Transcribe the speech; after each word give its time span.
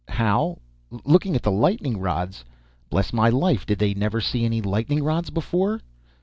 How? 0.07 0.57
'looking 0.89 1.35
at 1.35 1.43
the 1.43 1.51
lightning 1.51 1.99
rods!' 1.99 2.43
Bless 2.89 3.13
my 3.13 3.29
life, 3.29 3.67
did 3.67 3.77
they 3.77 3.93
never 3.93 4.19
see 4.19 4.43
any 4.45 4.59
lightning 4.59 5.03
rods 5.03 5.29
before? 5.29 5.81